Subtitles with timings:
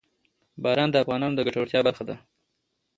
[0.63, 2.15] باران د افغانانو د ګټورتیا برخه ده.